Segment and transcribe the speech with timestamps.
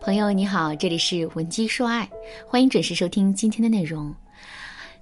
[0.00, 2.10] 朋友你好，这里是文姬说爱，
[2.46, 4.12] 欢迎准时收听今天的内容。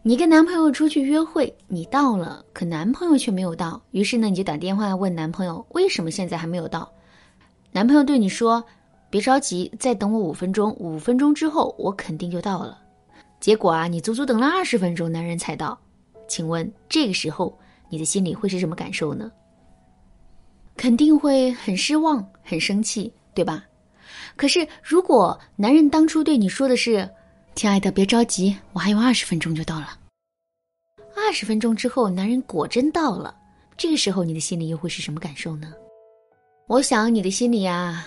[0.02, 6.90] 你跟男朋友出去约会，你到了，可男朋友却没有到，于是呢，你就打电话问男朋友为什么现在还没有到。
[7.70, 8.62] 男朋友对你说
[9.08, 12.76] ：“别着急，再等我五分钟，五分钟之后我肯定就到了。”
[13.38, 15.78] 结果啊，你足足等了二十分钟，男人才到。
[16.26, 17.56] 请问这个时候
[17.88, 19.30] 你的心里会是什么感受呢？
[20.76, 23.64] 肯定会很失望、很生气，对吧？
[24.36, 27.08] 可是，如果男人当初对你说的是
[27.54, 29.98] “亲爱的，别着急，我还有二十分钟就到了”，
[31.16, 33.34] 二十分钟之后，男人果真到了，
[33.76, 35.72] 这个时候你的心里又会是什么感受呢？
[36.66, 38.06] 我想你的心里啊，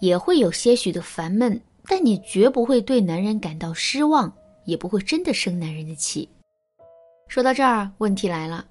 [0.00, 4.32] 也会有些许的烦闷，但你绝不会对男人感到失望，
[4.64, 6.28] 也不会真的生男人的气。
[7.28, 8.66] 说到这儿，问题来了，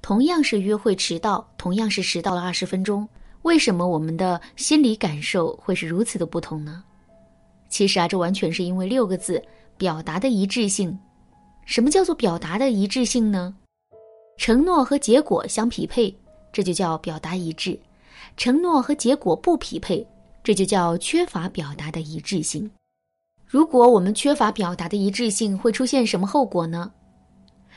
[0.00, 3.06] 同样是约会迟到，同样是迟到了二十分钟。
[3.46, 6.82] 为什么我们的心理感受会是如此的不同呢？
[7.68, 9.40] 其实啊，这完全是因为六个字
[9.76, 10.98] 表达的一致性。
[11.64, 13.54] 什么叫做表达的一致性呢？
[14.36, 16.12] 承诺和结果相匹配，
[16.52, 17.78] 这就叫表达一致；
[18.36, 20.04] 承诺和结果不匹配，
[20.42, 22.68] 这就叫缺乏表达的一致性。
[23.46, 26.90] 如果我们缺乏表达的一致性，会出现什么后果呢？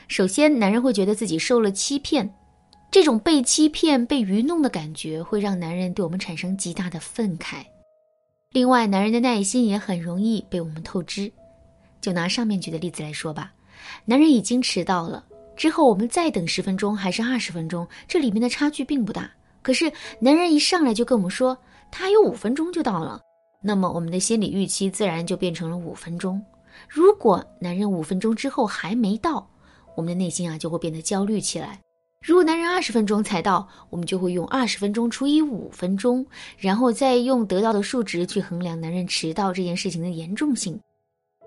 [0.08, 2.28] 首先，男人会觉得自己受了欺骗。
[2.90, 7.64] 这种被欺骗、被愚弄的感觉会让男人对我们产生极大的愤慨。
[8.50, 11.30] 另外，男人的耐心也很容易被我们透支。
[12.00, 13.52] 就拿上面举的例子来说吧，
[14.04, 15.24] 男人已经迟到了，
[15.54, 19.30] 之后我们再等十分钟还是二十分钟，这里面的差距并不大。
[19.62, 21.56] 可是，男人一上来就跟我们说
[21.92, 23.20] 他还有五分钟就到了，
[23.62, 26.42] 那么我们的心理预期自然就变成了五分钟。
[26.88, 29.48] 如果男人五分钟之后还没到，
[29.94, 31.78] 我们的内心啊就会变得焦虑起来。
[32.22, 36.26] 如果男人二十分钟才到，我们就会用二十分钟除以五分钟，
[36.58, 40.78] 然后再用得到的数值去衡量男人迟到这件事情的严重性。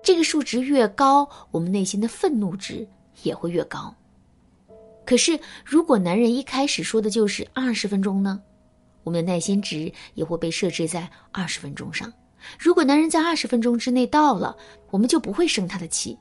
[0.02, 2.87] 这个数值越高，我们内心的愤怒值
[3.21, 3.93] 也会越高。
[5.05, 8.42] 可是，如果男人一开始说的就是二十分钟呢？
[9.03, 12.11] 我们的耐心值也会被设置在二十分钟上。
[12.58, 14.58] 如果男人在二十分钟之内到了，
[14.89, 16.17] 我们就不会生他的气。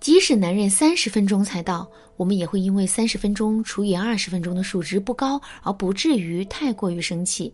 [0.00, 1.86] 即使男人三十分钟才到，
[2.16, 7.52] 我们也会因为三十分钟除以二十分钟的数值不高而不至于太过于生气。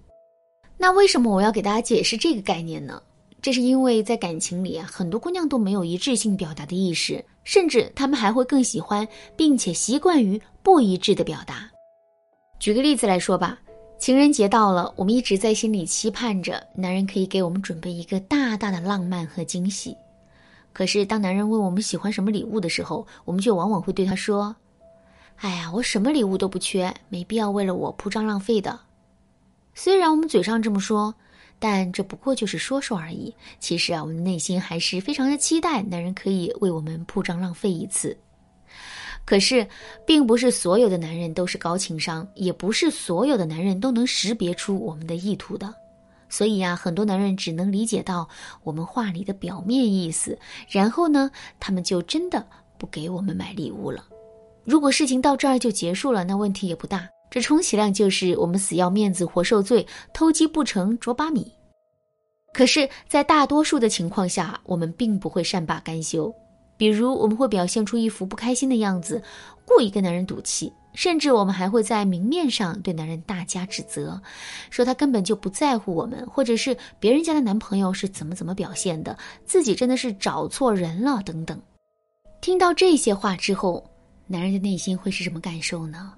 [0.76, 3.02] 那为什么我要给大家解释这个概念呢？
[3.40, 9.06] 这是因为在感情里啊，很多姑娘都没有一致性表达的意识，甚至她们还会更喜欢
[9.36, 11.70] 并且习惯于不一致的表达。
[12.58, 13.58] 举个例子来说吧，
[13.98, 19.94] 情人节到了，我们一直在心里期盼着男人可以给我们准备一个大大的浪漫和惊喜。
[20.74, 24.54] 可是，当男人问我们喜欢什么礼物的时候，我们却往往会对他说
[25.38, 28.78] ：“哎呀，我什么礼物都不缺，没必要为了我铺张浪费的。”
[29.72, 31.14] 虽然我们嘴上这么说，
[31.60, 33.32] 但这不过就是说说而已。
[33.60, 38.16] 其实啊，我们内心还是非常的期待男人可以为我们铺张浪费一次。
[39.24, 39.66] 可是，
[40.04, 45.72] 并不是所有的男人都是高情商，也不是所有的男人都能识别出我们的意图的。
[46.34, 48.28] 所以呀，很多男人只能理解到
[48.64, 50.36] 我们话里的表面意思，
[50.68, 51.30] 然后呢，
[51.60, 52.44] 他们就真的
[52.76, 54.04] 不给我们买礼物了。
[54.64, 57.08] 如果事情到这儿就结束了，那问题也不大。
[57.30, 61.52] 这充其量就是我们死要面子活受罪，偷鸡不成蚀把米。
[62.52, 66.34] 可是，在大多数的情况下，我们并不会善罢甘休。
[66.76, 69.22] 比如，我们会表现出一副不开心的样子，
[69.64, 70.72] 故意跟男人赌气。
[70.94, 74.20] 甚至我们还会在明面上对男人大加指责，
[74.70, 81.60] 说他根本就不在乎我们，或者是别人家的男朋友是怎么怎么表现的，自己真的是找错人了等等。
[82.40, 83.84] 听到这些话之后，
[84.26, 86.14] 男人的内心会是什么感受呢？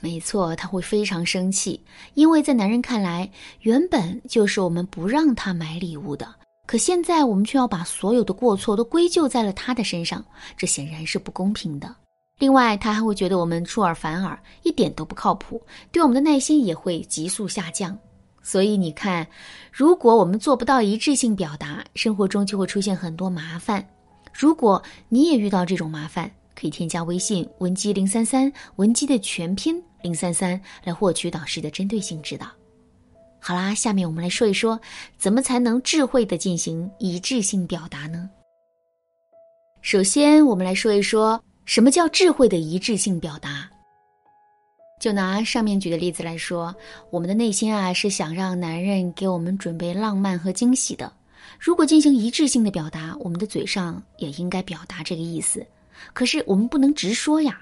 [0.00, 1.78] 没错，他会非常生气，
[2.14, 6.26] 因为在男人看来，原本就是我们不让他买礼物的，
[6.66, 10.24] 可现在我们却要把所有的过错都归咎在了他的身上，
[10.56, 11.94] 这显然是不公平的。
[12.40, 15.62] 另外，他还会觉得我们出尔反尔，一点都不靠谱，
[15.92, 17.96] 对我们的耐心也会急速下降。
[18.42, 19.26] 所以你看，
[19.70, 23.86] 如果我们做不到一致性表达，生活中就会出现很多麻烦。
[24.32, 32.46] 如果你也遇到这种麻烦，可以添加微信文姬零三三，文姬的全拼零三三，来获取导师的针对性指导。
[33.38, 34.80] 好啦，下面我们来说一说，
[35.18, 38.30] 怎么才能智慧的进行一致性表达呢？
[39.82, 41.38] 首先，我们来说一说。
[41.64, 43.68] 什么叫智慧的一致性表达？
[45.00, 46.74] 就拿上面举的例子来说，
[47.10, 51.10] 我们的内心啊是想让男人给我们准备浪漫和惊喜的。
[51.58, 55.64] 如果进行一致性的表达，我们的嘴上也应该表达这个意思。
[56.12, 57.60] 可是我们不能直说呀。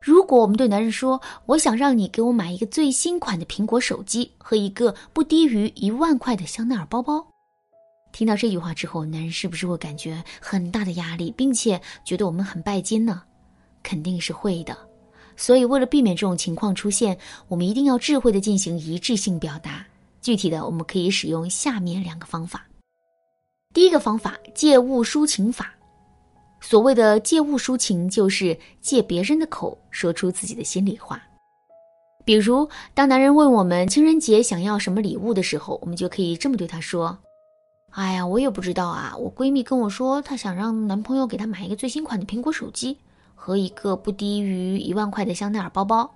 [0.00, 7.24] 如果我们对男人说：“我想让你给我买一个最新款的苹果手机和一个不低于一万块的香奈儿包包”，
[8.12, 13.22] 听到这句话之后，男人是不是会感觉很大的压力，并且觉得我们很拜金呢？
[13.82, 14.76] 肯定是会的。
[15.36, 17.16] 所以，为了避免这种情况出现，
[17.48, 19.86] 我们一定要智慧的进行一致性表达。
[20.20, 22.66] 具体的，我们可以使用下面两个方法。
[23.72, 25.72] 第一个方法，借物抒情法。
[26.60, 31.22] 所谓的借物抒情，就是借别人的口说出自己的心里话。
[32.22, 37.16] 比如，当男人问我们情人节想要什么礼物的时候，我们就可以这么对他说
[37.90, 39.14] ：“哎呀，我也不知道啊。
[39.18, 42.96] 我闺蜜跟我说，她想让男朋友给她买一个最新款的苹果手机
[43.34, 46.10] 和一个不低于一万块的香奈儿包包。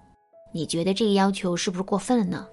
[0.53, 2.47] 你觉得这个要求是不是过分了呢？”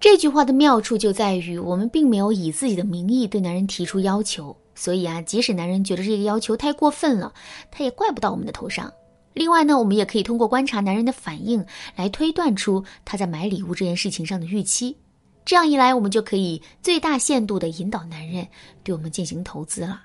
[0.00, 7.32] 这句话的妙处就在于，我们并没有以自己的名义对男人提出要求，所以啊，即使男人觉得这个要求太过分了，
[7.70, 8.92] 他也怪不到我们的头上。
[9.34, 11.64] 另外呢，我们也可以通过观察男人的反应
[11.94, 14.96] 来推断出他在买礼物这件事情上的预期。
[15.44, 18.46] 这样一来，我们就可以最大限度的引导男人
[18.84, 20.02] 对我们进行投资了。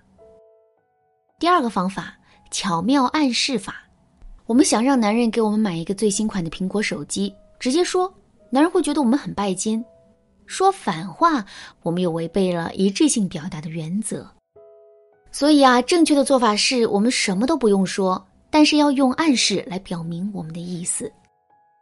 [1.39, 2.15] 第二个方法，
[2.49, 3.83] 巧妙暗示法。
[4.45, 8.11] 我们想让男人给我们买一个最新款的苹果手机，直接说。
[8.49, 9.83] 男人会觉得我们很拜金，
[10.45, 11.45] 说反话，
[11.83, 14.25] 我们又违背了一致性表达的原则。
[15.33, 21.11] 所以啊，正确的做法是我们什么都不用说，但是要用暗示来表明我们的意思。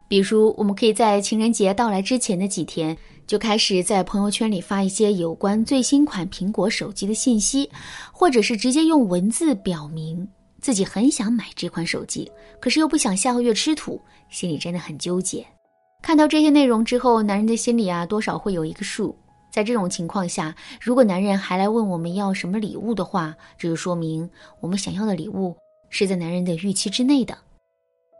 [0.08, 7.68] 比如，我们可以在情人节到来之前的几天，就开始在朋友圈里发一些有关最新款苹果手机的信息，
[8.12, 10.28] 或者是直接用文字表明
[10.60, 12.30] 自己很想买这款手机，
[12.60, 14.00] 可是又不想下个月吃土，
[14.30, 15.44] 心里真的很纠结。
[16.02, 19.16] 看到这些内容之后，男人的心里啊多少会有一个数。
[19.50, 24.28] 在这种情况下，如果男人还来问我们要什么礼物的话，这就说明
[24.60, 25.56] 我们想要的礼物
[25.88, 27.36] 是在男人的预期之内的。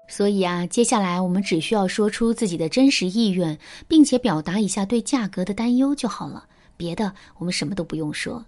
[0.09, 3.59] 所以啊，接下来我们只需要说出自己的真实意愿，
[3.89, 6.45] 并且表达一下对价格的担忧就好了，
[6.77, 8.45] 别的我们什么都不用说。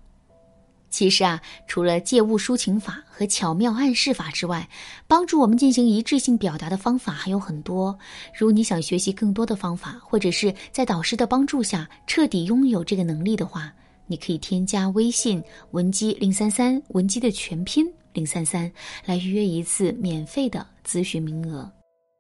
[0.91, 4.67] 其实啊，除了借物抒情法和巧妙暗示法之外，
[5.07, 7.99] 帮助我们进行一致性表达的方法还有很多。
[8.35, 13.71] 如你想学习更多的方法，或者是在导师的帮助下彻底拥有这个能力的话，
[14.07, 17.87] 你可以添加微信文姬零三三，文姬的全拼
[18.19, 18.71] 零三三，
[19.05, 21.71] 来预约一次免费的咨询名额。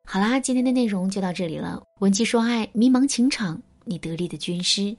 [0.06, 1.82] 好啦，今天的内容就到这里了。
[1.98, 4.96] 文姬说爱，迷茫情场，你得力的军师。